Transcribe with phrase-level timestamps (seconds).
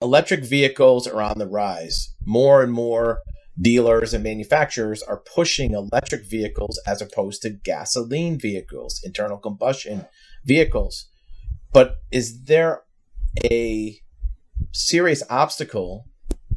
[0.00, 2.14] electric vehicles are on the rise.
[2.24, 3.20] More and more
[3.60, 10.06] dealers and manufacturers are pushing electric vehicles as opposed to gasoline vehicles, internal combustion
[10.44, 11.08] vehicles.
[11.72, 12.82] But is there
[13.44, 13.98] a
[14.72, 16.06] serious obstacle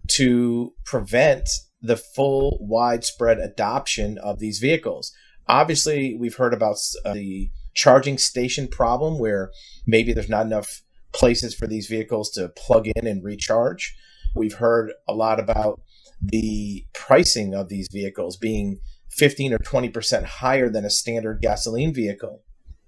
[0.09, 1.49] to prevent
[1.81, 5.11] the full widespread adoption of these vehicles?
[5.47, 9.51] Obviously, we've heard about uh, the charging station problem where
[9.85, 10.83] maybe there's not enough
[11.13, 13.95] places for these vehicles to plug in and recharge.
[14.35, 15.81] We've heard a lot about
[16.21, 18.79] the pricing of these vehicles being
[19.11, 22.41] 15 or 20% higher than a standard gasoline vehicle.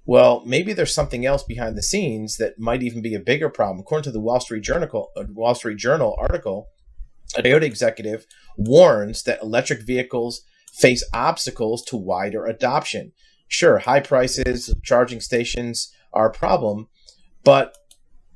[0.06, 3.80] Well, maybe there's something else behind the scenes that might even be a bigger problem.
[3.80, 6.68] According to the Wall Street Journal, uh, Wall Street Journal article,
[7.36, 10.42] a Toyota executive warns that electric vehicles
[10.74, 13.14] face obstacles to wider adoption.
[13.48, 16.88] Sure, high prices, charging stations are a problem,
[17.44, 17.76] but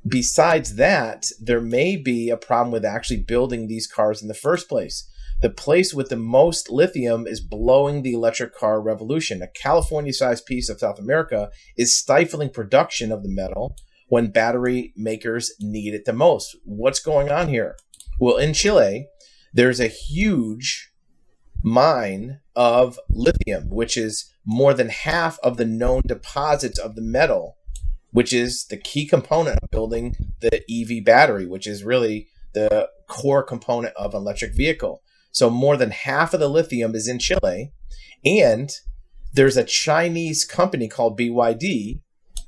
[0.06, 4.68] besides that, there may be a problem with actually building these cars in the first
[4.68, 5.08] place.
[5.40, 9.40] The place with the most lithium is blowing the electric car revolution.
[9.40, 13.74] A California sized piece of South America is stifling production of the metal
[14.08, 16.56] when battery makers need it the most.
[16.64, 17.76] What's going on here?
[18.18, 19.06] Well, in Chile,
[19.54, 20.92] there's a huge
[21.62, 27.56] mine of lithium, which is more than half of the known deposits of the metal
[28.12, 33.42] which is the key component of building the EV battery, which is really the core
[33.42, 35.02] component of an electric vehicle.
[35.32, 37.72] So more than half of the lithium is in Chile,
[38.24, 38.70] and
[39.32, 42.00] there's a Chinese company called BYD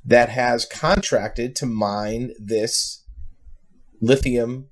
[0.05, 3.05] that has contracted to mine this
[4.01, 4.67] lithium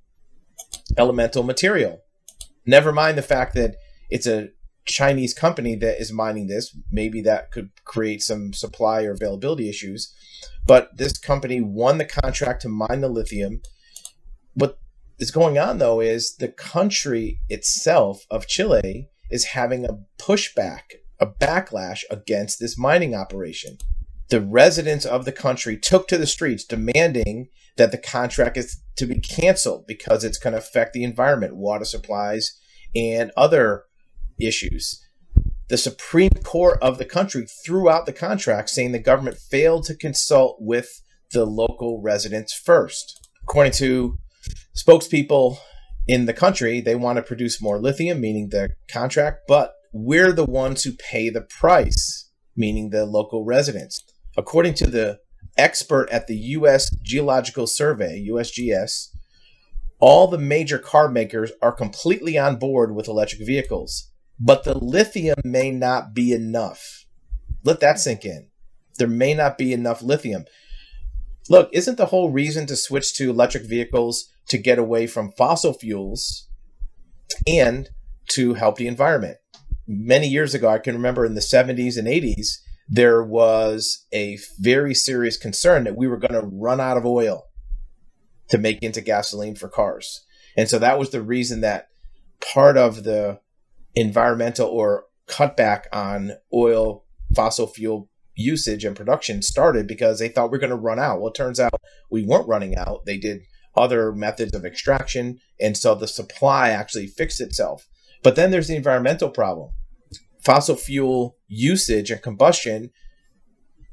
[0.98, 2.02] elemental material.
[2.66, 3.78] Never mind the fact that
[4.10, 4.50] it's a
[4.86, 6.76] Chinese company that is mining this.
[6.92, 10.14] Maybe that could create some supply or availability issues.
[10.72, 13.62] But this company won the contract to mine the lithium.
[14.54, 14.80] What
[15.20, 20.84] is going on though is the country itself of Chile is having a pushback,
[21.20, 23.80] a backlash against this mining operation.
[24.30, 29.06] The residents of the country took to the streets demanding that the contract is to
[29.06, 32.58] be canceled because it's going to affect the environment, water supplies,
[32.96, 33.84] and other
[34.40, 35.06] issues
[35.72, 39.96] the Supreme Court of the country threw out the contract, saying the government failed to
[39.96, 41.02] consult with
[41.32, 43.30] the local residents first.
[43.44, 44.18] According to
[44.76, 45.60] spokespeople
[46.10, 50.44] in the country, they want to produce more lithium, meaning the contract, but we're the
[50.44, 54.04] ones who pay the price, meaning the local residents.
[54.36, 55.20] According to the
[55.58, 56.94] expert at the U.S.
[57.02, 59.08] Geological Survey, USGS,
[60.00, 64.12] all the major car makers are completely on board with electric vehicles
[64.44, 67.06] but the lithium may not be enough.
[67.64, 68.48] Let that sink in.
[68.98, 70.46] There may not be enough lithium.
[71.48, 75.74] Look, isn't the whole reason to switch to electric vehicles to get away from fossil
[75.74, 76.50] fuels
[77.48, 77.90] and
[78.30, 79.38] to help the environment?
[79.88, 82.58] Many years ago, I can remember in the 70s and 80s,
[82.90, 87.46] there was a very serious concern that we were going to run out of oil
[88.50, 90.26] to make into gasoline for cars.
[90.58, 91.90] And so that was the reason that
[92.54, 93.40] part of the
[93.96, 100.58] environmental or cutback on oil, fossil fuel usage and production started because they thought we
[100.58, 101.20] are going to run out.
[101.20, 101.74] Well, it turns out
[102.10, 103.06] we weren't running out.
[103.06, 103.42] They did
[103.76, 107.88] other methods of extraction, and so the supply actually fixed itself.
[108.24, 109.72] But then there's the environmental problem.
[110.44, 112.92] Fossil fuel usage and combustion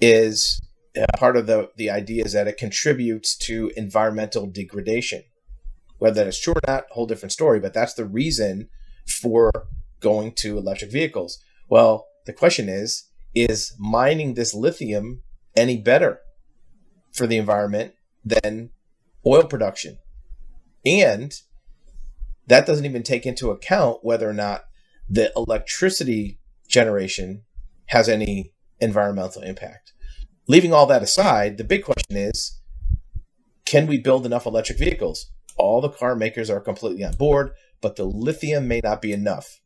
[0.01, 0.61] is
[0.99, 5.23] uh, part of the, the idea is that it contributes to environmental degradation.
[5.99, 8.69] Whether that's true or not, a whole different story, but that's the reason
[9.21, 9.51] for
[10.01, 11.39] going to electric vehicles.
[11.69, 13.05] Well, the question is
[13.35, 15.23] is mining this lithium
[15.57, 16.21] any better
[17.13, 17.93] for the environment
[18.25, 18.71] than
[19.27, 19.99] oil production?
[20.85, 21.33] And
[22.47, 24.65] that doesn't even take into account whether or not
[25.09, 26.39] the electricity
[26.69, 27.43] generation
[27.87, 29.93] has any environmental impact.
[30.47, 32.61] Leaving all that aside, the big question is
[33.65, 35.31] can we build enough electric vehicles?
[35.59, 37.51] All the car makers are completely on board,
[37.83, 39.61] but the lithium may not be enough.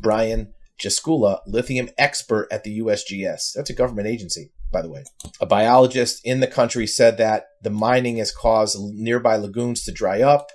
[0.00, 3.52] Brian Jaskula, lithium expert at the USGS.
[3.54, 5.04] That's a government agency, by the way.
[5.40, 10.20] A biologist in the country said that the mining has caused nearby lagoons to dry
[10.20, 10.48] up.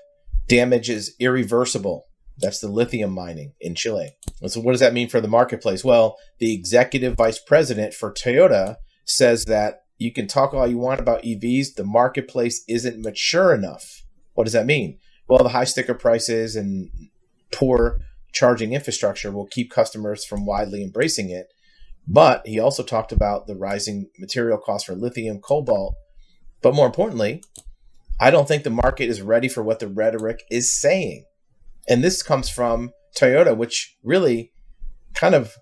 [0.48, 2.08] Damage is irreversible.
[2.38, 4.16] That's the lithium mining in Chile.
[4.42, 5.84] And so, what does that mean for the marketplace?
[5.84, 11.02] Well, the executive vice president for Toyota says that you can talk all you want
[11.02, 14.04] about EVs, the marketplace isn't mature enough.
[14.34, 14.98] What does that mean?
[15.28, 16.90] Well, the high sticker prices and
[17.52, 18.00] poor
[18.32, 21.48] charging infrastructure will keep customers from widely embracing it.
[22.08, 25.96] But he also talked about the rising material costs for lithium, cobalt,
[26.62, 27.44] but more importantly,
[28.20, 31.26] I don't think the market is ready for what the rhetoric is saying.
[31.88, 34.52] And this comes from Toyota, which really
[35.14, 35.56] kind of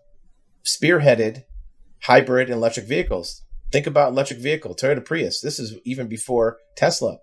[0.66, 1.44] spearheaded
[2.04, 3.44] hybrid and electric vehicles.
[3.72, 5.42] Think about electric vehicle, Toyota Prius.
[5.42, 7.18] This is even before Tesla.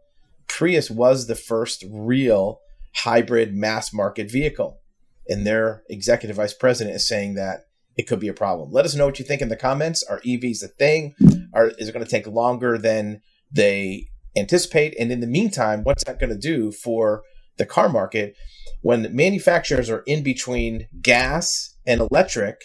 [0.47, 2.61] Prius was the first real
[2.97, 4.81] hybrid mass market vehicle.
[5.29, 7.67] And their executive vice president is saying that
[7.97, 8.73] it could be a problem.
[8.73, 10.03] Let us know what you think in the comments.
[10.03, 11.15] Are EVs a thing?
[11.53, 14.95] Are, is it going to take longer than they anticipate?
[14.99, 17.23] And in the meantime, what's that going to do for
[17.57, 18.35] the car market
[18.83, 22.61] when manufacturers are in between gas and electric?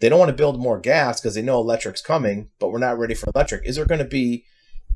[0.00, 2.98] They don't want to build more gas because they know electric's coming, but we're not
[2.98, 3.66] ready for electric.
[3.66, 4.44] Is there going to be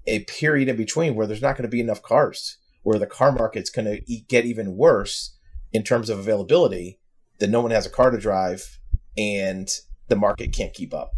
[0.07, 3.33] a period in between where there's not going to be enough cars, where the car
[3.33, 5.37] market's going to get even worse
[5.73, 7.01] in terms of availability,
[7.39, 8.79] that no one has a car to drive
[9.17, 9.69] and
[10.09, 11.13] the market can't keep up?